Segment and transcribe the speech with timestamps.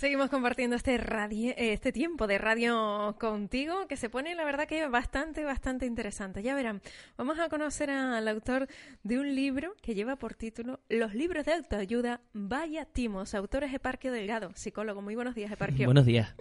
[0.00, 4.86] Seguimos compartiendo este, radio, este tiempo de radio contigo que se pone, la verdad, que
[4.88, 6.42] bastante, bastante interesante.
[6.42, 6.80] Ya verán,
[7.18, 8.66] vamos a conocer al autor
[9.02, 13.34] de un libro que lleva por título Los libros de autoayuda, Vaya Timos.
[13.34, 15.02] Autor es Eparquio Delgado, psicólogo.
[15.02, 15.84] Muy buenos días, Eparquio.
[15.84, 16.34] Buenos días.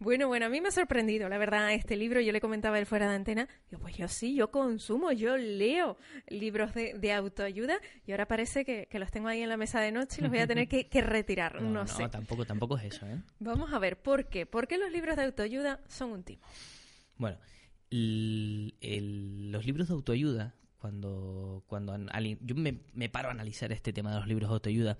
[0.00, 2.20] Bueno, bueno, a mí me ha sorprendido, la verdad, este libro.
[2.20, 3.48] Yo le comentaba él fuera de antena.
[3.70, 5.96] Yo, pues yo sí, yo consumo, yo leo
[6.28, 10.16] libros de, autoayuda y ahora parece que, los tengo ahí en la mesa de noche
[10.18, 11.62] y los voy a tener que, retirar.
[11.68, 12.97] No, no, no tampoco, tampoco es eso.
[13.06, 13.20] ¿Eh?
[13.38, 14.46] Vamos a ver, ¿por qué?
[14.46, 16.42] ¿Por qué los libros de autoayuda son un timo?
[17.16, 17.38] Bueno,
[17.90, 21.96] los libros de autoayuda, cuando, cuando
[22.40, 24.98] yo me, paro a analizar este tema de los libros de autoayuda,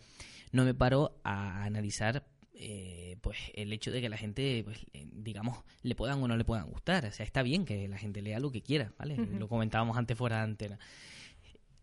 [0.53, 5.65] no me paro a analizar eh, pues el hecho de que la gente, pues, digamos,
[5.83, 7.05] le puedan o no le puedan gustar.
[7.07, 9.17] O sea, está bien que la gente lea lo que quiera, ¿vale?
[9.17, 10.79] Lo comentábamos antes fuera de antena.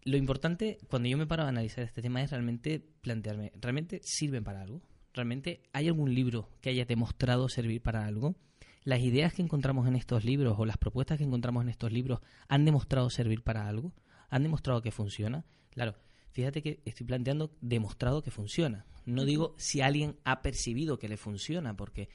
[0.04, 4.44] Lo importante, cuando yo me paro a analizar este tema, es realmente plantearme, ¿realmente sirven
[4.44, 4.82] para algo?
[5.16, 8.36] ¿Realmente hay algún libro que haya demostrado servir para algo?
[8.84, 12.20] ¿Las ideas que encontramos en estos libros o las propuestas que encontramos en estos libros
[12.50, 13.94] han demostrado servir para algo?
[14.30, 15.46] ¿Han demostrado que funciona?
[15.70, 15.96] Claro,
[16.32, 18.86] fíjate que estoy planteando demostrado que funciona.
[19.06, 22.10] No digo si alguien ha percibido que le funciona, porque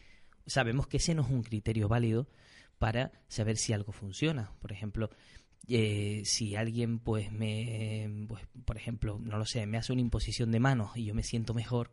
[0.46, 2.28] sabemos que ese no es un criterio válido
[2.78, 4.52] para saber si algo funciona.
[4.60, 5.08] Por ejemplo,
[5.68, 10.50] eh, si alguien pues me pues, por ejemplo no lo sé me hace una imposición
[10.50, 11.90] de manos y yo me siento mejor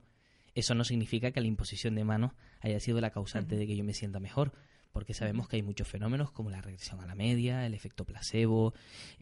[0.58, 3.83] eso no significa que la imposición de manos haya sido la causante de que yo
[3.83, 4.53] me sienta mejor,
[4.91, 8.73] porque sabemos que hay muchos fenómenos como la regresión a la media, el efecto placebo,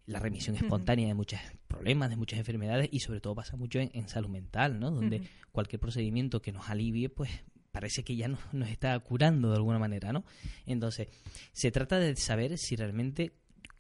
[0.06, 4.08] la remisión espontánea de muchos problemas, de muchas enfermedades y sobre todo pasa mucho en,
[4.08, 4.92] salud mental, ¿no?
[4.92, 7.30] Donde cualquier procedimiento que nos alivie, pues
[7.74, 10.24] parece que ya nos, nos está curando de alguna manera, ¿no?
[10.66, 11.10] Entonces,
[11.52, 13.34] se trata de saber si realmente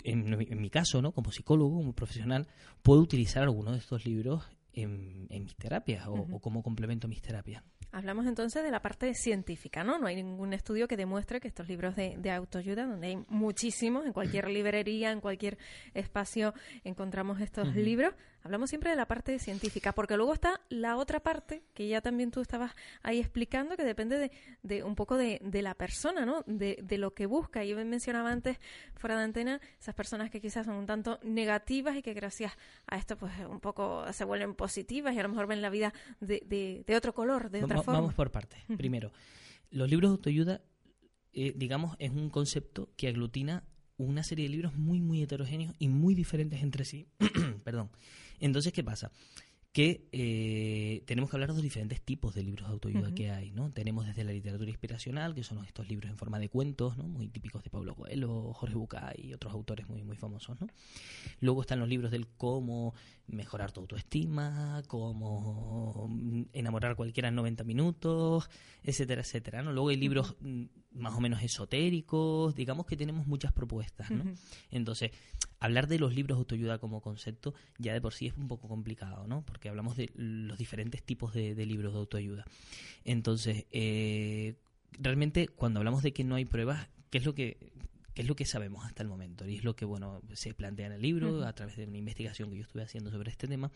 [0.04, 1.12] en, mi caso, ¿no?
[1.12, 2.48] Como psicólogo, como profesional,
[2.84, 4.44] puedo utilizar alguno de estos libros
[4.76, 7.64] en, mis terapias o, como complemento a mis terapias.
[7.92, 9.98] Hablamos entonces de la parte científica, ¿no?
[9.98, 14.14] No hay ningún estudio que demuestre que estos libros de, autoayuda, donde hay muchísimos, en
[14.14, 15.58] cualquier librería, en cualquier
[15.94, 16.54] espacio
[16.84, 18.14] encontramos estos libros,
[18.46, 22.30] hablamos siempre de la parte científica, porque luego está la otra parte, que ya también
[22.30, 26.44] tú estabas ahí explicando, que depende de, un poco de, la persona, ¿no?
[26.46, 27.66] De, lo que busca.
[27.66, 28.60] Yo mencionaba antes,
[28.94, 32.54] fuera de antena, esas personas que quizás son un tanto negativas y que gracias
[32.86, 35.92] a esto, pues un poco se vuelven positivas y a lo mejor ven la vida
[36.20, 38.64] de, otro color, de otra Vamos por partes.
[38.78, 39.12] Primero,
[39.72, 40.62] los libros de autoayuda,
[41.34, 43.64] eh, digamos, es un concepto que aglutina
[43.98, 47.08] una serie de libros muy, muy heterogéneos y muy diferentes entre sí.
[47.64, 47.90] Perdón.
[48.40, 49.12] Entonces, ¿qué pasa?
[49.76, 53.52] que eh, tenemos que hablar de los diferentes tipos de libros de autoayuda que hay,
[53.52, 53.72] ¿no?
[53.72, 57.04] Tenemos desde la literatura inspiracional, que son estos libros en forma de cuentos, ¿no?
[57.04, 60.68] Muy típicos de Pablo Coelho, Jorge Bucay y otros autores muy, muy famosos, ¿no?
[61.42, 62.94] Luego están los libros del cómo
[63.28, 66.10] mejorar tu autoestima, cómo
[66.54, 68.50] enamorar cualquiera en 90 minutos,
[68.82, 69.74] etcétera, etcétera, ¿no?
[69.74, 70.38] Luego hay libros
[70.96, 74.24] más o menos esotéricos, digamos que tenemos muchas propuestas, ¿no?
[74.72, 75.12] Entonces,
[75.60, 78.68] hablar de los libros de autoayuda como concepto ya de por sí es un poco
[78.68, 79.44] complicado, ¿no?
[79.46, 82.46] Porque hablamos de los diferentes tipos de, libros de autoayuda.
[83.04, 84.56] Entonces, eh,
[84.92, 87.58] realmente cuando hablamos de que no hay pruebas, ¿qué es lo que
[88.16, 90.94] es lo que sabemos hasta el momento y es lo que bueno se plantea en
[90.94, 93.72] el libro a través de una investigación que yo estuve haciendo sobre este tema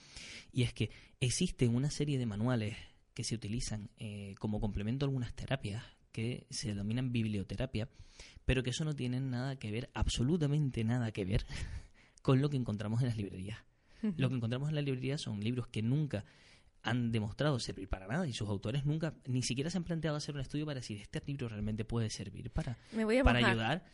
[0.54, 2.78] y es que existen una serie de manuales
[3.14, 7.90] que se utilizan eh, como complemento a algunas terapias que se denominan biblioterapia
[8.46, 11.46] pero que eso no tiene nada que ver, absolutamente nada que ver,
[12.24, 13.60] con lo que encontramos en las librerías.
[14.18, 16.26] Lo que encontramos en las librerías son libros que nunca
[16.82, 20.34] han demostrado servir para nada y sus autores nunca ni siquiera se han planteado hacer
[20.34, 22.78] un estudio para decir este libro realmente puede servir para,
[23.24, 23.86] para ayudar.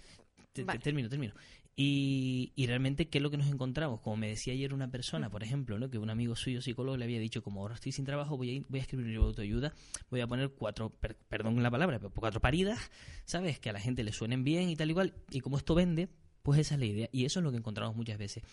[0.54, 1.34] Termino, termino.
[1.78, 4.00] Y, y, realmente, ¿qué es lo que nos encontramos?
[4.00, 5.90] Como me decía ayer una persona, por ejemplo, ¿no?
[5.90, 8.64] que un amigo suyo psicólogo le había dicho, como ahora estoy sin trabajo, voy a,
[8.70, 9.74] voy a escribir un libro de autoayuda,
[10.10, 10.94] voy a poner cuatro,
[11.28, 12.80] perdón la palabra, pero cuatro paridas,
[13.26, 13.60] ¿sabes?
[13.60, 15.16] Que a la gente le suenen bien y tal igual.
[15.32, 16.08] Y como esto vende,
[16.44, 17.10] pues esa es la idea.
[17.12, 18.44] Y eso es lo que encontramos muchas veces.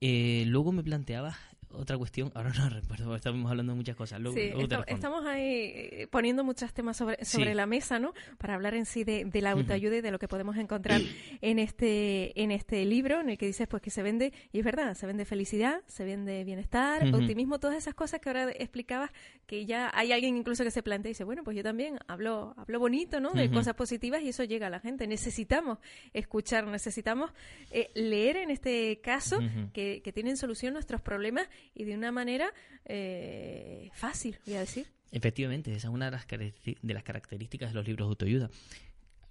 [0.00, 1.36] Eh, luego me planteaba
[1.76, 4.20] otra cuestión, ahora no recuerdo, estamos hablando de muchas cosas.
[4.34, 4.52] sí,
[4.86, 8.12] estamos ahí eh, poniendo muchos temas sobre, sobre la mesa, ¿no?
[8.38, 11.00] Para hablar en sí de, la autoayuda y de lo que podemos encontrar
[11.40, 14.64] en este, en este libro, en el que dices pues que se vende, y es
[14.64, 19.10] verdad, se vende felicidad, se vende bienestar, optimismo, todas esas cosas que ahora explicabas,
[19.46, 22.54] que ya hay alguien incluso que se plantea y dice, bueno, pues yo también hablo,
[22.56, 23.32] hablo bonito, ¿no?
[23.32, 25.06] De cosas positivas y eso llega a la gente.
[25.06, 25.78] Necesitamos
[26.12, 27.32] escuchar, necesitamos
[27.70, 29.38] eh, leer en este caso
[29.72, 32.52] que, que tienen solución nuestros problemas y de una manera
[32.84, 34.86] eh, fácil, voy a decir.
[35.10, 38.50] Efectivamente, esa es una de las, de las características de los libros de autoayuda.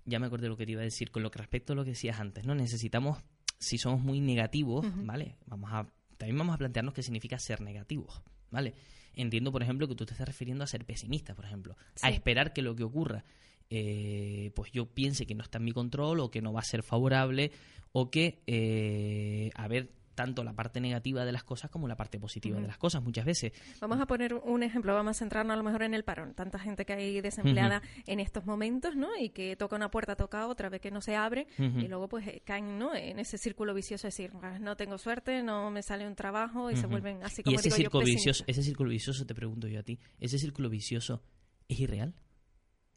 [0.05, 1.83] Ya me acordé lo que te iba a decir con lo que respecto a lo
[1.83, 2.55] que decías antes, ¿no?
[2.55, 3.23] Necesitamos,
[3.59, 5.35] si somos muy negativos, ¿vale?
[5.45, 5.87] Vamos a
[6.17, 8.75] también vamos a plantearnos qué significa ser negativos, ¿vale?
[9.13, 12.53] Entiendo, por ejemplo, que tú te estás refiriendo a ser pesimista, por ejemplo, a esperar
[12.53, 13.25] que lo que ocurra,
[13.69, 16.63] eh, pues yo piense que no está en mi control o que no va a
[16.63, 17.51] ser favorable
[17.91, 22.19] o que, eh, a ver, tanto la parte negativa de las cosas como la parte
[22.19, 23.53] positiva de las cosas muchas veces.
[23.81, 26.33] Vamos a poner un ejemplo, vamos a centrarnos a lo mejor en el parón.
[26.33, 29.09] Tanta gente que hay desempleada en estos momentos, ¿no?
[29.19, 32.27] Y que toca una puerta, toca otra, ve que no se abre y luego pues
[32.27, 32.95] eh, caen, ¿no?
[32.95, 36.71] En ese círculo vicioso de decir, ah, no tengo suerte, no me sale un trabajo
[36.71, 39.79] y se vuelven así como y ese círculo vicioso, ese círculo vicioso te pregunto yo
[39.79, 41.23] a ti, ese círculo vicioso
[41.67, 42.15] es irreal?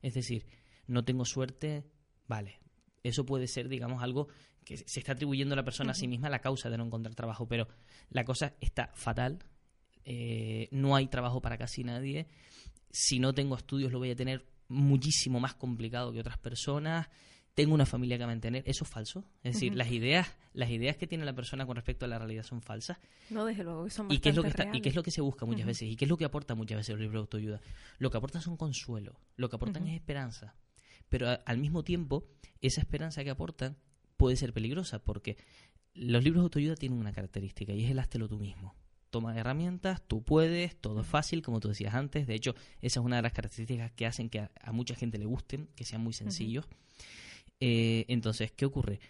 [0.03, 0.47] Es decir,
[0.87, 1.85] no tengo suerte,
[2.27, 2.61] vale,
[3.03, 4.29] eso puede ser, digamos, algo
[4.67, 7.15] que se está atribuyendo a la persona a sí misma la causa de no encontrar
[7.15, 7.69] trabajo, pero
[8.11, 9.39] la cosa está fatal,
[10.05, 12.27] eh, no hay trabajo para casi nadie,
[12.91, 17.09] si no tengo estudios lo voy a tener muchísimo más complicado que otras personas,
[17.55, 19.25] tengo una familia que mantener, eso es falso.
[19.43, 22.43] Es decir, las ideas, las ideas que tiene la persona con respecto a la realidad
[22.43, 22.99] son falsas.
[23.31, 25.23] No, desde luego, son ¿Y qué es lo que y qué es lo que se
[25.23, 25.89] busca muchas veces?
[25.89, 27.61] ¿Y qué es lo que aporta muchas veces el libro de autoayuda?
[27.99, 30.55] Lo que aporta son consuelo, lo que aportan es esperanza.
[31.09, 32.29] Pero al mismo tiempo,
[32.61, 33.79] esa esperanza que aportan
[34.17, 35.37] puede ser peligrosa porque
[35.95, 38.75] los libros de autoayuda tienen una característica y es el háztelo tú mismo.
[39.11, 42.27] Toma herramientas, tú puedes, todo es fácil, como tú decías antes.
[42.27, 45.25] De hecho, esa es una de las características que hacen que a, mucha gente le
[45.25, 46.67] gusten, que sean muy sencillos.
[47.61, 49.01] Eh, entonces, ¿qué ocurre?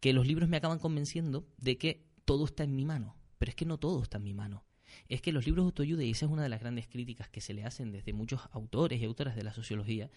[0.00, 3.56] Que los libros me acaban convenciendo de que todo está en mi mano, pero es
[3.56, 4.64] que no todo está en mi mano.
[5.08, 7.40] Es que los libros de autoayuda, y esa es una de las grandes críticas que
[7.40, 10.10] se le hacen desde muchos autores y autoras de la sociología,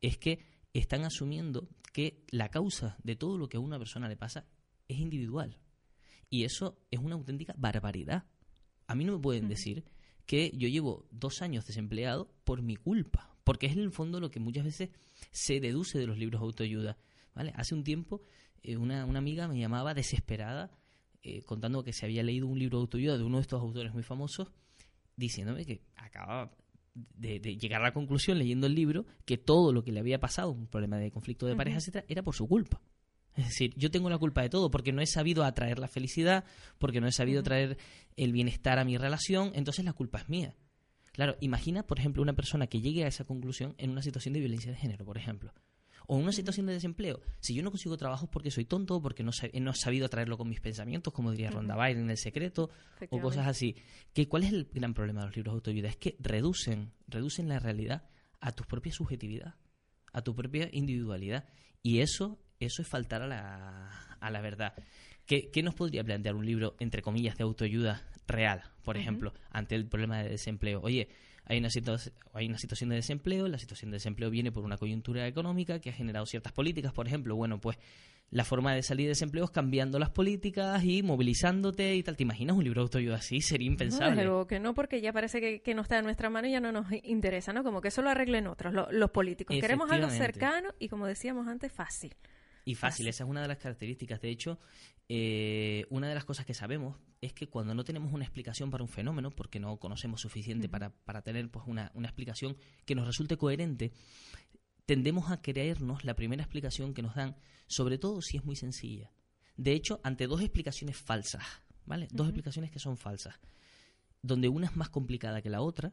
[0.00, 0.40] es que
[0.80, 4.46] están asumiendo que la causa de todo lo que a una persona le pasa
[4.88, 5.58] es individual.
[6.28, 8.24] Y eso es una auténtica barbaridad.
[8.86, 9.84] A mí no me pueden decir
[10.26, 14.30] que yo llevo dos años desempleado por mi culpa, porque es en el fondo lo
[14.30, 14.90] que muchas veces
[15.30, 16.98] se deduce de los libros de autoayuda.
[17.34, 17.52] ¿vale?
[17.56, 18.22] Hace un tiempo
[18.64, 20.70] eh, una, amiga me llamaba desesperada
[21.22, 23.92] eh, contando que se había leído un libro de autoayuda de uno de estos autores
[23.92, 24.50] muy famosos,
[25.16, 26.50] diciéndome que acababa
[26.94, 30.50] de, llegar a la conclusión leyendo el libro que todo lo que le había pasado,
[30.50, 32.80] un problema de conflicto de pareja, etcétera, era por su culpa.
[33.36, 36.44] Es decir, yo tengo la culpa de todo porque no he sabido atraer la felicidad,
[36.78, 37.78] porque no he sabido traer
[38.16, 40.54] el bienestar a mi relación, entonces la culpa es mía.
[41.12, 44.40] Claro, imagina, por ejemplo, una persona que llegue a esa conclusión en una situación de
[44.40, 45.52] violencia de género, por ejemplo.
[46.06, 47.20] O en una situación de desempleo.
[47.40, 49.30] Si yo no consigo trabajo porque soy tonto, porque no,
[49.60, 52.70] no he sabido traerlo con mis pensamientos, como diría Ronda Byrne en El Secreto,
[53.10, 53.76] o cosas así.
[54.12, 55.88] ¿Que, ¿Cuál es el gran problema de los libros de autoayuda?
[55.88, 58.08] Es que reducen, reducen la realidad
[58.40, 59.54] a tu propia subjetividad,
[60.12, 61.46] a tu propia individualidad.
[61.82, 64.74] Y eso, eso es faltar a la, a la verdad.
[65.26, 69.74] ¿Qué, ¿Qué, nos podría plantear un libro, entre comillas, de autoayuda real, por ejemplo, ante
[69.74, 70.80] el problema de desempleo?
[70.82, 71.08] Oye,
[71.46, 71.68] hay una,
[72.32, 75.90] hay una situación de desempleo, la situación de desempleo viene por una coyuntura económica que
[75.90, 77.78] ha generado ciertas políticas, por ejemplo, bueno, pues
[78.30, 82.16] la forma de salir de desempleo es cambiando las políticas y movilizándote y tal.
[82.16, 83.40] ¿Te imaginas un libro de autoayuda así?
[83.40, 84.24] Sería impensable.
[84.24, 86.72] No, que no, porque ya parece que, no está en nuestra mano y ya no
[86.72, 87.62] nos interesa, ¿no?
[87.62, 89.56] Como que eso lo arreglen otros, los políticos.
[89.60, 92.14] Queremos algo cercano y, como decíamos antes, fácil.
[92.64, 94.20] Y fácil, esa es una de las características.
[94.20, 94.58] De hecho,
[95.08, 98.82] eh, una de las cosas que sabemos es que cuando no tenemos una explicación para
[98.82, 102.56] un fenómeno, porque no conocemos suficiente para, para, tener pues, una, una explicación
[102.86, 103.92] que nos resulte coherente,
[104.86, 109.12] tendemos a creernos la primera explicación que nos dan, sobre todo si es muy sencilla.
[109.56, 111.44] De hecho, ante dos explicaciones falsas,
[111.86, 112.08] ¿vale?
[112.10, 113.38] Dos explicaciones que son falsas,
[114.22, 115.92] donde una es más complicada que la otra,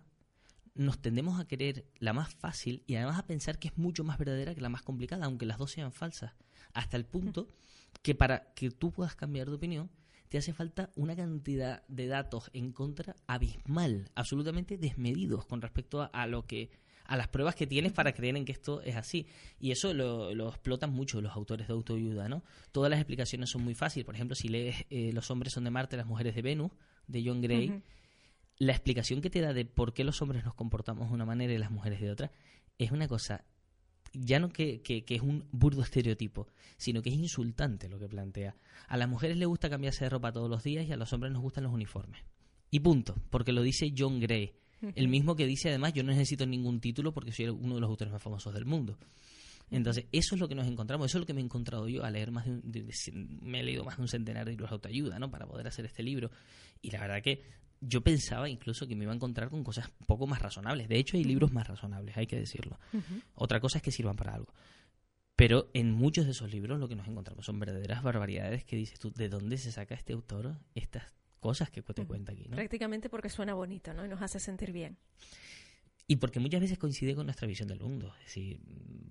[0.73, 4.17] nos tendemos a querer la más fácil y además a pensar que es mucho más
[4.17, 6.33] verdadera que la más complicada, aunque las dos sean falsas,
[6.73, 7.47] hasta el punto
[8.01, 9.89] que para que tú puedas cambiar de opinión,
[10.29, 16.25] te hace falta una cantidad de datos en contra abismal, absolutamente desmedidos con respecto a,
[16.25, 16.71] lo que
[17.05, 19.27] a las pruebas que tienes para creer en que esto es así.
[19.59, 22.43] Y eso lo, lo explotan mucho los autores de autoayuda, ¿no?
[22.71, 24.05] Todas las explicaciones son muy fáciles.
[24.05, 26.71] Por ejemplo, si lees eh, Los hombres son de Marte, las mujeres de Venus,
[27.07, 27.83] de John Gray,
[28.57, 31.51] la explicación que te da de por qué los hombres nos comportamos de una manera
[31.51, 32.31] y las mujeres de otra
[32.77, 33.43] es una cosa
[34.13, 38.55] ya no que, que, es un burdo estereotipo, sino que es insultante lo que plantea.
[38.87, 41.31] A las mujeres les gusta cambiarse de ropa todos los días y a los hombres
[41.31, 42.21] nos gustan los uniformes.
[42.69, 44.53] Y punto, porque lo dice John Gray,
[44.95, 47.89] el mismo que dice además yo no necesito ningún título porque soy uno de los
[47.89, 48.97] autores más famosos del mundo.
[49.69, 52.03] Entonces, eso es lo que nos encontramos, eso es lo que me he encontrado yo
[52.03, 54.73] al leer más de, un, me he leído más de un centenar de libros de
[54.73, 55.31] autoayuda, ¿no?
[55.31, 56.29] Para poder hacer este libro.
[56.81, 57.41] Y la verdad que
[57.81, 60.87] yo pensaba incluso que me iba a encontrar con cosas un poco más razonables.
[60.87, 62.79] De hecho, hay libros más razonables, hay que decirlo.
[63.33, 64.53] Otra cosa es que sirvan para algo.
[65.35, 68.99] Pero en muchos de esos libros lo que nos encontramos son verdaderas barbaridades que dices
[68.99, 71.03] tú, ¿de dónde se saca este autor estas
[71.39, 72.43] cosas que te cuenta aquí?
[72.43, 74.05] Prácticamente porque suena bonito, ¿no?
[74.05, 74.97] Y nos hace sentir bien.
[76.05, 78.13] Y porque muchas veces coincide con nuestra visión del mundo.
[78.19, 78.59] Es decir,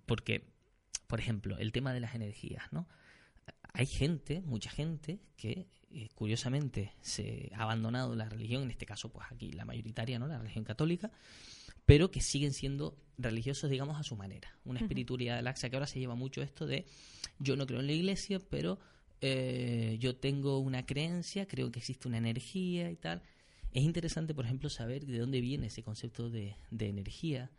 [0.06, 0.52] porque,
[1.08, 2.86] por ejemplo, el tema de las energías, ¿no?
[3.72, 9.10] Hay gente, mucha gente, que eh, curiosamente se ha abandonado la religión, en este caso,
[9.10, 10.26] pues aquí la mayoritaria, ¿no?
[10.26, 11.10] La religión católica,
[11.86, 14.56] pero que siguen siendo religiosos, digamos, a su manera.
[14.64, 16.86] Una espiritualidad laxa que ahora se lleva mucho esto de
[17.38, 18.78] yo no creo en la iglesia, pero
[19.20, 23.22] eh, yo tengo una creencia, creo que existe una energía y tal.
[23.72, 27.50] Es interesante, por ejemplo, saber de dónde viene ese concepto de, de energía.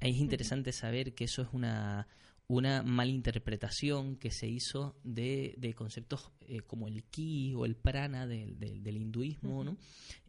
[0.00, 2.08] Es interesante saber que eso es una,
[2.50, 8.26] una malinterpretación que se hizo de, de conceptos eh, como el ki o el prana
[8.26, 9.76] del, del, hinduismo, ¿no?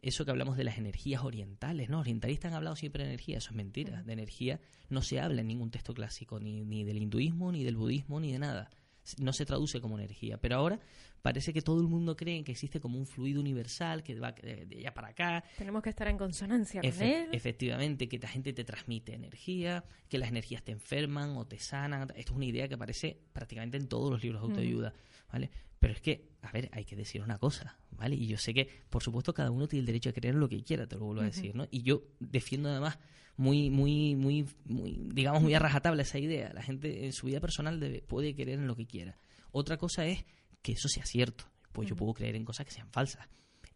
[0.02, 1.98] Eso que hablamos de las energías orientales, ¿no?
[1.98, 4.04] Orientalistas han hablado siempre de energía, eso es mentira.
[4.04, 7.74] De energía no se habla en ningún texto clásico, ni, ni del hinduismo, ni del
[7.74, 8.70] budismo, ni de nada
[9.18, 10.38] no se traduce como energía.
[10.38, 10.80] Pero ahora
[11.22, 14.66] parece que todo el mundo cree que existe como un fluido universal que va de,
[14.78, 15.44] allá para acá.
[15.56, 17.28] Tenemos que estar en consonancia con él.
[17.32, 22.08] Efectivamente, que la gente te transmite energía, que las energías te enferman o te sanan.
[22.16, 24.94] Esto es una idea que aparece prácticamente en todos los libros de autoayuda,
[25.32, 25.50] ¿vale?
[25.78, 28.16] Pero es que, a ver, hay que decir una cosa, ¿vale?
[28.16, 30.62] Y yo sé que, por supuesto, cada uno tiene el derecho a creer lo que
[30.62, 31.66] quiera, te lo vuelvo a decir, ¿no?
[31.70, 32.98] Y yo defiendo además
[33.36, 36.52] muy, muy, muy, muy, digamos, muy a rajatabla esa idea.
[36.52, 39.16] La gente en su vida personal debe, puede creer en lo que quiera.
[39.52, 40.24] Otra cosa es
[40.62, 41.44] que eso sea cierto.
[41.72, 43.28] Pues yo puedo creer en cosas que sean falsas.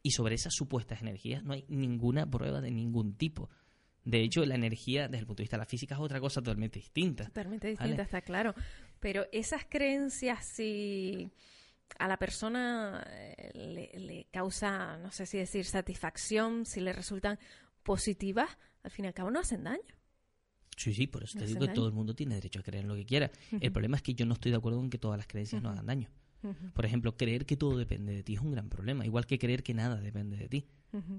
[0.02, 3.48] Y sobre esas supuestas energías no hay ninguna prueba de ningún tipo.
[4.04, 6.40] De hecho, la energía desde el punto de vista de la física es otra cosa
[6.40, 7.24] totalmente distinta.
[7.24, 8.54] Totalmente distinta, está claro.
[9.00, 11.32] Pero esas creencias, si
[11.98, 17.38] a la persona eh, le, le, causa, no sé si decir satisfacción, si le resultan
[17.82, 19.96] positivas, al fin y al cabo no hacen daño.
[20.76, 22.88] Sí, sí, por eso te digo que todo el mundo tiene derecho a creer en
[22.88, 23.30] lo que quiera.
[23.60, 25.70] El problema es que yo no estoy de acuerdo en que todas las creencias no
[25.70, 26.10] hagan daño.
[26.74, 29.62] Por ejemplo, creer que todo depende de ti es un gran problema, igual que creer
[29.62, 30.66] que nada depende de ti.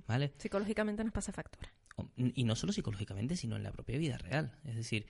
[0.07, 0.33] ¿Vale?
[0.37, 1.73] Psicológicamente nos pasa factura.
[2.15, 4.57] Y no solo psicológicamente, sino en la propia vida real.
[4.63, 5.07] Es decir,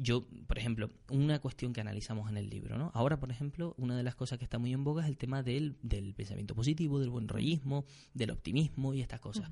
[0.00, 2.90] yo, por ejemplo, una cuestión que analizamos en el libro, ¿no?
[2.94, 5.42] Ahora, por ejemplo, una de las cosas que está muy en boga es el tema
[5.42, 9.48] del, del pensamiento positivo, del buen rollismo, del optimismo y estas cosas.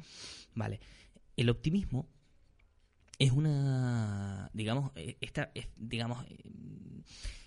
[0.55, 0.81] Vale.
[1.37, 2.09] El optimismo
[3.19, 7.03] es una, digamos, eh, esta, digamos, eh,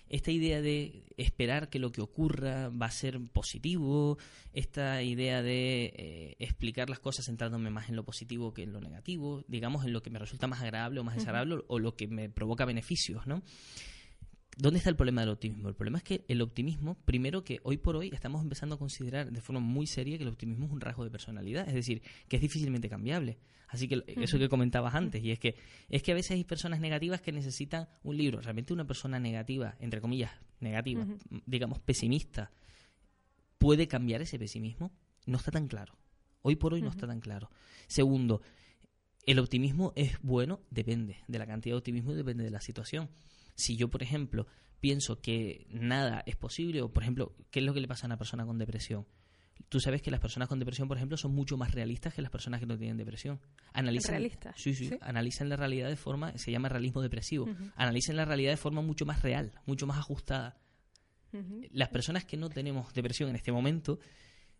[0.08, 4.18] esta idea de esperar que lo que ocurra va a ser positivo,
[4.52, 8.80] esta idea de eh, explicar las cosas centrándome más en lo positivo que en lo
[8.80, 12.06] negativo, digamos, en lo que me resulta más agradable o más desagradable o lo que
[12.06, 13.42] me provoca beneficios, ¿no?
[14.58, 15.68] ¿Dónde está el problema del optimismo?
[15.68, 19.30] El problema es que el optimismo, primero que hoy por hoy estamos empezando a considerar
[19.30, 22.36] de forma muy seria que el optimismo es un rasgo de personalidad, es decir, que
[22.36, 23.38] es difícilmente cambiable.
[23.68, 25.56] Así que eso que comentabas antes, y es que
[25.90, 28.40] es que a veces hay personas negativas que necesitan un libro.
[28.40, 31.06] Realmente una persona negativa, entre comillas, negativa,
[31.44, 32.50] digamos pesimista,
[33.58, 34.90] puede cambiar ese pesimismo.
[35.26, 35.98] No está tan claro.
[36.40, 37.50] Hoy por hoy no está tan claro.
[37.88, 38.40] Segundo,
[39.26, 43.10] el optimismo es bueno, depende de la cantidad de optimismo y depende de la situación.
[43.56, 44.46] Si yo, por ejemplo,
[44.80, 48.08] pienso que nada es posible, o por ejemplo, ¿qué es lo que le pasa a
[48.08, 49.06] una persona con depresión?
[49.68, 52.30] Tú sabes que las personas con depresión, por ejemplo, son mucho más realistas que las
[52.30, 53.40] personas que no tienen depresión.
[53.72, 54.14] Analizan.
[54.56, 57.48] Sí, sí, Analizan la realidad de forma, se llama realismo depresivo.
[57.74, 60.60] Analizan la realidad de forma mucho más real, mucho más ajustada.
[61.72, 63.98] Las personas que no tenemos depresión en este momento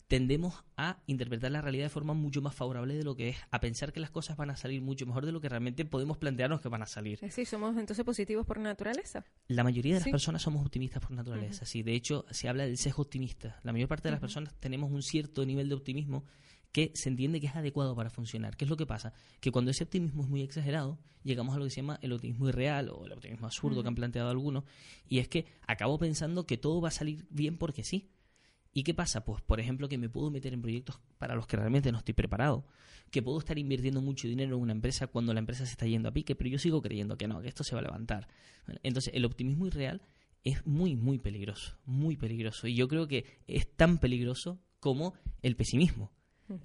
[0.09, 3.61] tendemos a interpretar la realidad de forma mucho más favorable de lo que es, a
[3.61, 6.61] pensar que las cosas van a salir mucho mejor de lo que realmente podemos plantearnos
[6.61, 7.19] que van a salir.
[7.31, 9.25] Sí, somos entonces positivos por naturaleza.
[9.49, 11.83] La mayoría de las personas somos optimistas por naturaleza, sí.
[11.83, 13.61] De hecho, se habla del sesgo optimista.
[13.65, 16.25] La mayor parte de las personas tenemos un cierto nivel de optimismo
[16.73, 18.57] que se entiende que es adecuado para funcionar.
[18.57, 19.15] ¿Qué es lo que pasa?
[19.41, 22.49] Que cuando ese optimismo es muy exagerado, llegamos a lo que se llama el optimismo
[22.49, 24.65] irreal o el optimismo absurdo que han planteado algunos,
[25.09, 28.11] y es que acabo pensando que todo va a salir bien porque sí.
[28.77, 29.25] ¿Y qué pasa?
[29.25, 32.13] Pues, por ejemplo, que me puedo meter en proyectos para los que realmente no estoy
[32.13, 32.67] preparado,
[33.11, 36.11] que puedo estar invirtiendo mucho dinero en una empresa cuando la empresa se está yendo
[36.11, 38.29] a pique, pero yo sigo creyendo que no, que esto se va a levantar.
[38.83, 40.03] Entonces, el optimismo irreal
[40.45, 42.67] es muy, muy peligroso, muy peligroso.
[42.67, 46.13] Y yo creo que es tan peligroso como el pesimismo.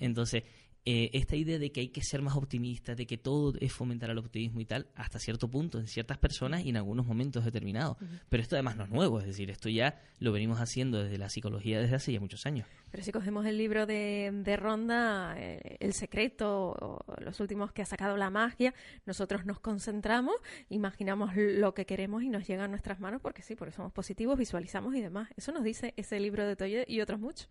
[0.01, 0.43] Entonces,
[0.83, 4.09] eh, esta idea de que hay que ser más optimista, de que todo es fomentar
[4.09, 7.97] el optimismo y tal, hasta cierto punto, en ciertas personas y en algunos momentos determinados.
[8.29, 11.29] Pero esto además no es nuevo, es decir, esto ya lo venimos haciendo desde la
[11.29, 12.67] psicología desde hace ya muchos años.
[12.89, 17.83] Pero si cogemos el libro de, de Ronda, eh, El secreto, o los últimos que
[17.83, 18.73] ha sacado la magia,
[19.05, 20.35] nosotros nos concentramos,
[20.69, 24.37] imaginamos lo que queremos y nos llega a nuestras manos, porque sí, porque somos positivos,
[24.37, 25.29] visualizamos y demás.
[25.37, 27.49] Eso nos dice ese libro de Toye y otros muchos.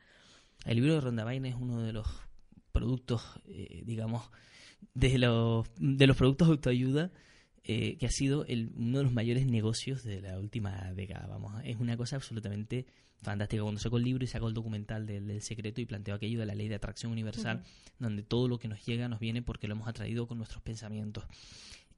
[0.67, 2.07] El libro de Ronda Vaina es uno de los
[2.71, 4.31] productos, eh, digamos,
[4.95, 7.13] de los, de los productos de autoayuda,
[7.65, 11.27] eh, que ha sido el, uno de los mayores negocios de la última década.
[11.27, 12.87] Vamos, es una cosa absolutamente
[13.23, 13.63] fantástica.
[13.63, 16.55] Cuando sacó el libro y sacó el documental del, secreto y planteó aquello de la
[16.55, 17.63] ley de atracción universal,
[17.99, 21.25] donde todo lo que nos llega nos viene porque lo hemos atraído con nuestros pensamientos.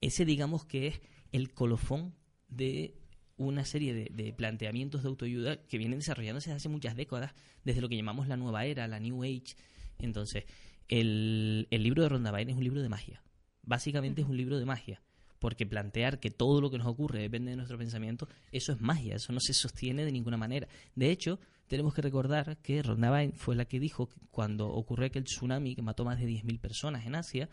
[0.00, 1.00] Ese, digamos, que es
[1.30, 2.14] el colofón
[2.48, 2.96] de
[3.36, 7.88] una serie de, planteamientos de autoayuda que vienen desarrollándose desde hace muchas décadas, desde lo
[7.88, 9.56] que llamamos la nueva era, la New Age.
[10.02, 10.44] Entonces,
[10.88, 13.22] el, el libro de Ronda Byrne es un libro de magia.
[13.62, 15.02] Básicamente es un libro de magia
[15.42, 19.16] porque plantear que todo lo que nos ocurre depende de nuestro pensamiento, eso es magia,
[19.16, 20.68] eso no se sostiene de ninguna manera.
[20.94, 25.24] De hecho, tenemos que recordar que Ronda fue la que dijo que cuando ocurrió aquel
[25.24, 27.48] tsunami que mató más de 10.000 personas en Asia,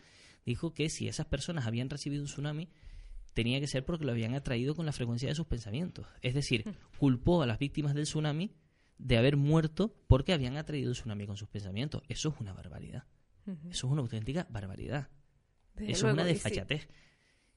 [0.45, 2.69] dijo que si esas personas habían recibido un tsunami,
[3.33, 6.05] tenía que ser porque lo habían atraído con la frecuencia de sus pensamientos.
[6.21, 6.65] Es decir,
[6.99, 8.51] culpó a las víctimas del tsunami
[8.99, 12.03] de haber muerto porque habían atraído tsunami con sus pensamientos.
[12.07, 13.05] Eso es una barbaridad.
[13.71, 15.09] Eso es una auténtica barbaridad.
[15.77, 16.87] Eso es una desfachatez.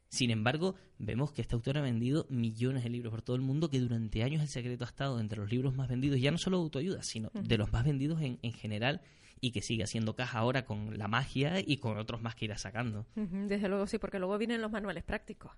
[0.08, 3.70] Sin embargo, vemos que este autor ha vendido millones de libros por todo el mundo,
[3.70, 6.58] que durante años el secreto ha estado entre los libros más vendidos, ya no solo
[6.58, 9.00] de autoayuda, sino de los más vendidos en, en, general,
[9.40, 12.58] y que sigue haciendo caja ahora con la magia y con otros más que irá
[12.58, 13.06] sacando.
[13.14, 15.52] Desde luego sí, porque luego vienen los manuales prácticos.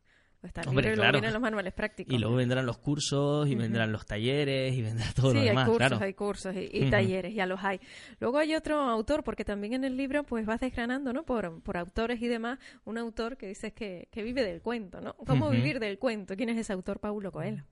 [0.66, 2.14] Hombre, y luego vienen los manuales prácticos.
[2.14, 5.66] Y luego vendrán los cursos, y vendrán los talleres, y vendrá todo lo demás.
[5.66, 7.80] Sí, hay cursos, hay cursos y, talleres, ya los hay.
[8.20, 11.24] Luego hay otro autor, porque también en el libro pues vas desgranando, ¿no?
[11.24, 15.14] Por, por autores y demás, un autor que dices que, que vive del cuento, ¿no?
[15.14, 16.36] ¿Cómo vivir del cuento?
[16.36, 17.00] ¿Quién es ese autor?
[17.00, 17.64] Paulo Coelho.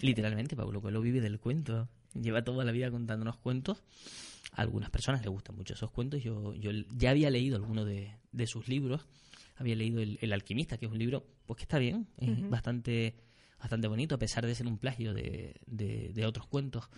[0.00, 1.88] Literalmente, Paulo Coelho vive del cuento.
[2.14, 3.82] Lleva toda la vida contándonos cuentos.
[4.52, 6.22] A algunas personas les gustan mucho esos cuentos.
[6.22, 9.06] Yo, yo ya había leído algunos de, de sus libros
[9.58, 13.16] había leído el, Alquimista, que es un libro pues que está bien, es bastante,
[13.58, 16.88] bastante bonito, a pesar de ser un plagio de, de, otros cuentos.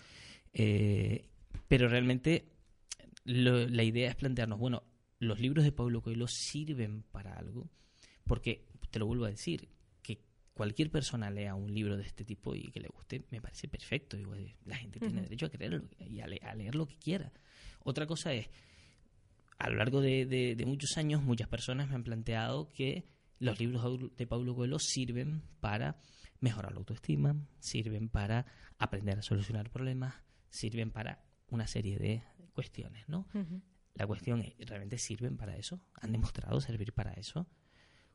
[0.53, 1.27] Eh,
[1.67, 2.51] pero realmente
[3.23, 4.83] la idea es plantearnos, bueno,
[5.19, 7.69] los libros de Pablo Coelho sirven para algo,
[8.25, 9.69] porque, te lo vuelvo a decir,
[10.01, 10.21] que
[10.53, 14.17] cualquier persona lea un libro de este tipo y que le guste, me parece perfecto.
[14.65, 17.31] la gente tiene derecho a creerlo y a leer lo que quiera.
[17.83, 18.49] Otra cosa es
[19.61, 23.05] a lo largo de, muchos años muchas personas me han planteado que
[23.37, 25.99] los libros de Paulo Coelho sirven para
[26.39, 28.47] mejorar la autoestima, sirven para
[28.79, 30.15] aprender a solucionar problemas,
[30.49, 33.27] sirven para una serie de cuestiones, ¿no?
[33.93, 35.79] La cuestión es, ¿realmente sirven para eso?
[36.01, 37.47] ¿Han demostrado servir para eso?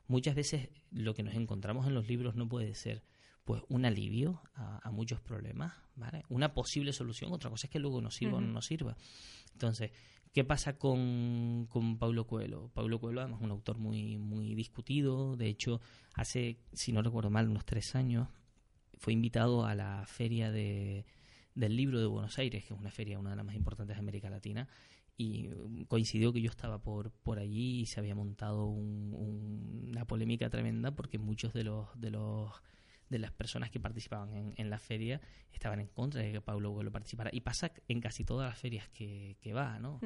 [0.08, 3.04] Muchas veces lo que nos encontramos en los libros no puede ser
[3.44, 6.24] pues un alivio a, muchos problemas, ¿vale?
[6.28, 8.96] Una posible solución, otra cosa es que luego nos sirva o no nos sirva.
[9.52, 9.92] Entonces,
[10.36, 12.68] ¿Qué pasa con, con Paulo Coelho?
[12.74, 15.34] Paulo Coelho, además, es un autor muy, muy discutido.
[15.34, 15.80] De hecho,
[16.12, 18.28] hace, si no recuerdo mal, unos tres años,
[18.98, 21.06] fue invitado a la feria de,
[21.54, 24.00] del libro de Buenos Aires, que es una feria, una de las más importantes de
[24.00, 24.68] América Latina.
[25.16, 25.48] Y
[25.88, 31.16] coincidió que yo estaba por, por allí y se había montado una polémica tremenda porque
[31.18, 32.50] muchos de los, de los
[33.08, 35.20] de las personas que participaban en, la feria
[35.52, 37.30] estaban en contra de que Pablo Coelho participara.
[37.32, 40.00] Y pasa en casi todas las ferias que, que va, ¿no?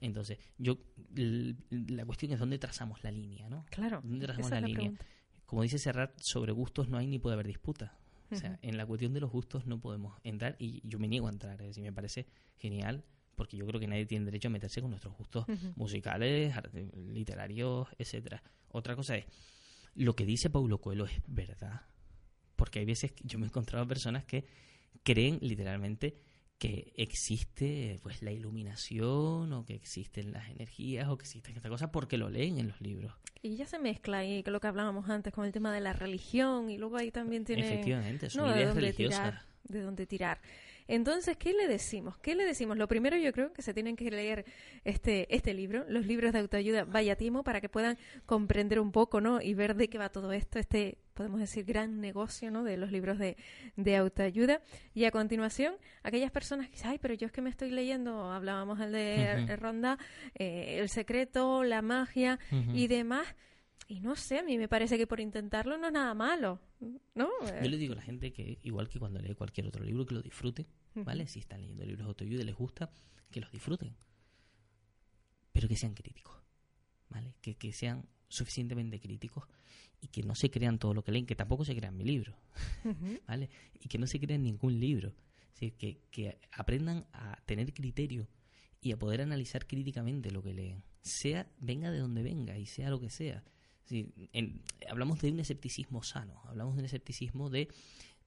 [0.00, 0.78] Entonces, yo
[1.70, 3.64] la cuestión es dónde trazamos la línea, ¿no?
[3.70, 4.00] Claro.
[4.02, 4.92] ¿Dónde trazamos la, línea?
[5.46, 7.98] Como dice Serrat, sobre gustos no hay ni puede haber disputa.
[8.30, 11.26] O sea, en la cuestión de los gustos no podemos entrar y yo me niego
[11.26, 11.60] a entrar.
[11.60, 12.26] Es decir, me parece
[12.56, 15.44] genial porque yo creo que nadie tiene derecho a meterse con nuestros gustos
[15.76, 16.54] musicales,
[16.94, 18.42] literarios, etcétera.
[18.68, 19.26] Otra cosa es,
[19.94, 21.82] lo que dice Paulo Coelho es verdad
[22.62, 24.46] porque hay veces que yo me he encontrado personas que
[25.02, 26.14] creen literalmente
[26.58, 31.90] que existe pues la iluminación o que existen las energías o que existen estas cosas
[31.90, 33.14] porque lo leen en los libros.
[33.42, 36.70] Y ya se mezcla ahí lo que hablábamos antes con el tema de la religión
[36.70, 39.44] y luego ahí también tiene Efectivamente, son ideas religiosas.
[39.64, 40.40] De dónde tirar.
[40.88, 42.18] Entonces, ¿qué le decimos?
[42.18, 42.76] ¿Qué le decimos?
[42.76, 44.44] Lo primero yo creo que se tienen que leer
[44.84, 49.20] este, este libro, los libros de autoayuda Vaya Timo, para que puedan comprender un poco,
[49.20, 49.40] ¿no?
[49.40, 52.64] Y ver de qué va todo esto, este, podemos decir, gran negocio, ¿no?
[52.64, 53.36] De los libros de,
[53.76, 54.60] de autoayuda.
[54.94, 58.30] Y a continuación, aquellas personas que dicen, ay, pero yo es que me estoy leyendo,
[58.30, 59.98] hablábamos al de Ronda,
[60.34, 62.38] eh, El secreto, la magia
[62.74, 63.26] y demás
[63.88, 66.60] y no sé, a mí me parece que por intentarlo no es nada malo,
[67.14, 67.28] ¿no?
[67.62, 70.14] Yo le digo a la gente que, igual que cuando lee cualquier otro libro, que
[70.14, 71.26] lo disfruten, ¿vale?
[71.26, 72.90] Si están leyendo libros de autoayuda y les gusta,
[73.30, 73.94] que los disfruten.
[75.52, 76.36] Pero que sean críticos,
[77.10, 77.34] ¿vale?
[77.40, 79.44] Que, que sean suficientemente críticos
[80.00, 82.36] y que no se crean todo lo que leen, que tampoco se crean mi libro,
[83.26, 83.50] ¿vale?
[83.80, 85.14] Y que no se crean ningún libro.
[85.60, 88.26] Es que, que aprendan a tener criterio
[88.80, 92.90] y a poder analizar críticamente lo que leen, sea venga de donde venga y sea
[92.90, 93.44] lo que sea
[94.88, 97.68] hablamos de un escepticismo sano, hablamos de un escepticismo de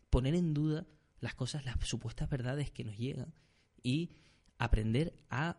[0.10, 0.86] poner en duda
[1.19, 3.34] las cosas, las supuestas verdades que nos llegan
[3.82, 4.12] y
[4.58, 5.58] aprender a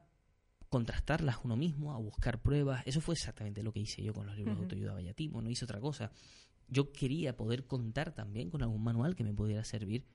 [0.68, 2.82] contrastarlas uno mismo, a buscar pruebas.
[2.86, 5.64] Eso fue exactamente lo que hice yo con los libros de autoayuda Vallatimo, no hice
[5.64, 6.10] otra cosa.
[6.68, 10.06] Yo quería poder contar también con algún manual que me pudiera servir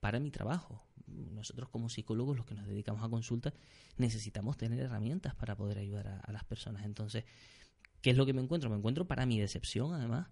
[0.00, 0.84] para mi trabajo.
[1.06, 3.52] Nosotros como psicólogos, los que nos dedicamos a consulta,
[3.96, 6.84] necesitamos tener herramientas para poder ayudar a, a las personas.
[6.84, 7.24] Entonces,
[8.00, 8.70] ¿Qué es lo que me encuentro?
[8.70, 10.28] Me encuentro para mi decepción, además,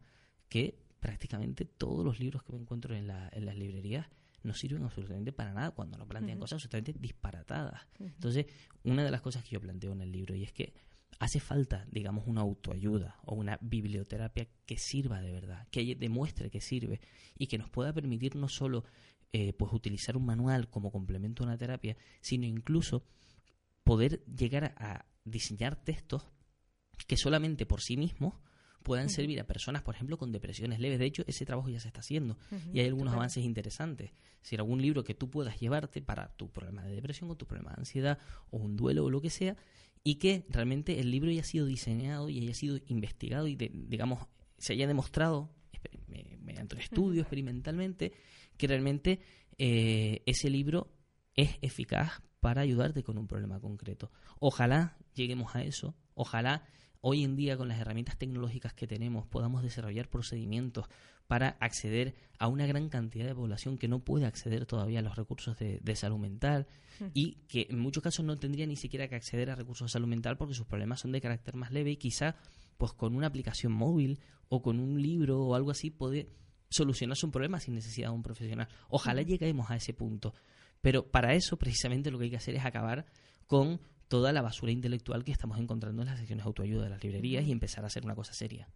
[0.48, 4.08] que prácticamente todos los libros que me encuentro en, la, en las librerías
[4.42, 7.86] no sirven absolutamente para nada cuando no plantean cosas absolutamente disparatadas.
[7.98, 8.46] Entonces,
[8.84, 10.74] una de las cosas que yo planteo en el libro y es que
[11.18, 16.60] hace falta, digamos, una autoayuda o una biblioterapia que sirva de verdad, que demuestre que
[16.60, 17.00] sirve
[17.36, 18.84] y que nos pueda permitir no solo
[19.32, 23.04] eh, pues utilizar un manual como complemento a una terapia, sino incluso
[23.82, 26.30] poder llegar a diseñar textos
[27.06, 28.34] que solamente por sí mismos
[28.82, 30.98] puedan servir a personas, por ejemplo, con depresiones leves.
[30.98, 32.38] De hecho, ese trabajo ya se está haciendo
[32.72, 34.12] y hay algunos avances interesantes.
[34.42, 37.46] Si hay algún libro que tú puedas llevarte para tu problema de depresión o tu
[37.46, 38.18] problema de ansiedad
[38.50, 39.56] o un duelo o lo que sea,
[40.04, 44.72] y que realmente el libro haya sido diseñado y haya sido investigado y, digamos, se
[44.72, 45.50] haya demostrado
[46.40, 48.12] mediante un estudio experimentalmente
[48.56, 49.20] que realmente
[49.58, 50.90] eh, ese libro
[51.34, 54.10] es eficaz para ayudarte con un problema concreto.
[54.38, 56.64] Ojalá lleguemos a eso, ojalá
[57.00, 60.86] hoy en día con las herramientas tecnológicas que tenemos podamos desarrollar procedimientos
[61.26, 65.16] para acceder a una gran cantidad de población que no puede acceder todavía a los
[65.16, 66.66] recursos de, salud mental
[67.12, 70.08] y que en muchos casos no tendría ni siquiera que acceder a recursos de salud
[70.08, 72.36] mental porque sus problemas son de carácter más leve y quizá
[72.78, 76.30] pues con una aplicación móvil o con un libro o algo así puede
[76.70, 78.68] solucionarse un problema sin necesidad de un profesional.
[78.88, 80.34] Ojalá lleguemos a ese punto.
[80.80, 83.06] Pero para eso precisamente lo que hay que hacer es acabar
[83.46, 87.04] con toda la basura intelectual que estamos encontrando en las secciones de autoayuda de las
[87.04, 88.68] librerías y empezar a hacer una cosa seria.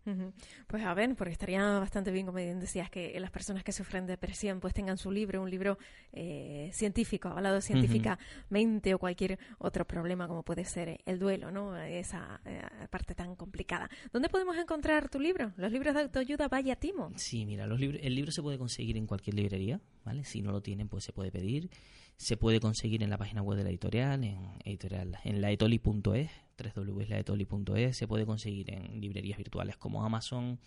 [0.66, 4.06] Pues a ver, porque estaría bastante bien, como bien decías, que las personas que sufren
[4.06, 5.78] depresión pues tengan su libro, un libro
[6.12, 11.76] eh, científico, avalado científicamente o cualquier otro problema como puede ser el duelo, ¿no?
[11.76, 13.88] Esa eh, parte tan complicada.
[14.12, 15.52] ¿Dónde podemos encontrar tu libro?
[15.56, 17.10] Los libros de autoayuda Vaya Timo.
[17.16, 20.24] Sí, mira, los libros, el libro se puede conseguir en cualquier librería, ¿vale?
[20.24, 21.70] Si no lo tienen, pues se puede pedir.
[22.16, 26.30] Se puede conseguir en la página web de la editorial, en editorial en laetoli.es,
[26.76, 30.60] www.laetoli.es, se puede conseguir en librerías virtuales como Amazon,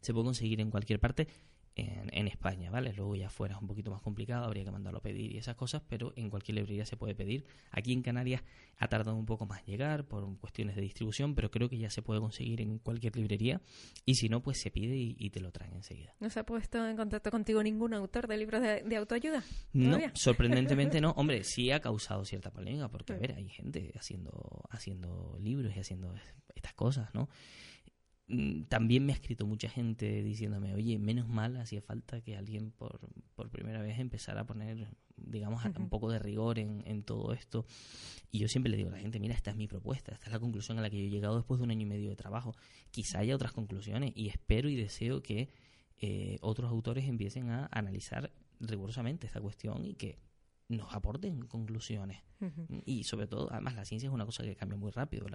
[0.00, 1.26] se puede conseguir en cualquier parte
[1.80, 2.92] en, España, ¿vale?
[2.92, 5.56] Luego ya fuera es un poquito más complicado, habría que mandarlo a pedir y esas
[5.56, 7.44] cosas, pero en cualquier librería se puede pedir.
[7.70, 8.42] Aquí en Canarias
[8.78, 12.02] ha tardado un poco más llegar por cuestiones de distribución, pero creo que ya se
[12.02, 13.60] puede conseguir en cualquier librería
[14.04, 16.14] y si no, pues se pide y, te lo traen enseguida.
[16.18, 19.44] ¿No se ha puesto en contacto contigo ningún autor de libros de, autoayuda?
[19.72, 21.10] No, sorprendentemente no.
[21.12, 25.80] Hombre, sí ha causado cierta polémica porque, a ver, hay gente haciendo, haciendo libros y
[25.80, 26.14] haciendo
[26.54, 27.28] estas cosas, ¿no?
[28.30, 32.70] Mm, también me ha escrito mucha gente diciéndome, oye, menos mal hacía falta que alguien
[32.70, 33.00] por,
[33.34, 37.66] por primera vez empezara a poner, digamos, un poco de rigor en, en, todo esto.
[38.30, 40.32] Y yo siempre le digo a la gente, mira, esta es mi propuesta, esta es
[40.32, 42.16] la conclusión a la que yo he llegado después de un año y medio de
[42.16, 42.54] trabajo.
[42.92, 45.48] Quizá haya otras conclusiones y espero y deseo que
[45.98, 50.20] eh, otros autores empiecen a analizar rigurosamente esta cuestión y que
[50.68, 52.22] nos aporten conclusiones.
[52.86, 55.26] Y sobre todo, además, la ciencia es una cosa que cambia muy rápido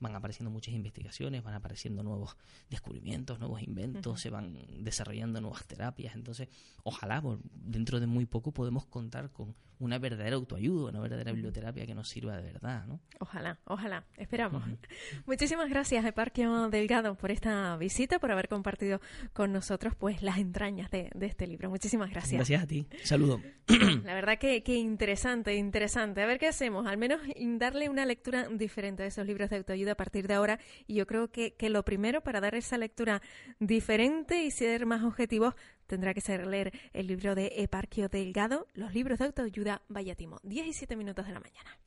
[0.00, 2.36] van apareciendo muchas investigaciones, van apareciendo nuevos
[2.70, 6.14] descubrimientos, nuevos inventos, se van desarrollando nuevas terapias.
[6.14, 6.48] Entonces,
[6.82, 11.94] ojalá dentro de muy poco podemos contar con una verdadera autoayuda, una verdadera biblioterapia que
[11.94, 13.00] nos sirva de verdad, ¿no?
[13.18, 14.62] Ojalá, ojalá, esperamos.
[15.26, 19.00] Muchísimas gracias, Eparquio Delgado, por esta visita, por haber compartido
[19.32, 21.70] con nosotros pues las entrañas de, este libro.
[21.70, 22.38] Muchísimas gracias.
[22.38, 22.86] Gracias a ti.
[23.02, 23.40] Saludo.
[24.04, 26.22] La verdad que, que interesante, interesante.
[26.22, 27.20] A ver qué hacemos, al menos
[27.58, 30.58] darle una lectura diferente a esos libros de autoayuda a partir de ahora.
[30.86, 33.22] Y yo creo que, que lo primero para dar esa lectura
[33.58, 35.54] diferente y ser más objetivos
[35.86, 40.40] tendrá que ser leer el libro de Eparquio Delgado, Los libros de autoayuda Vaya Timo.
[40.42, 41.78] 17 minutos de la mañana.